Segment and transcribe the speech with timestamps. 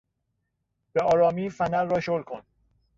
[0.93, 2.41] به آرامی فنر را شل کن!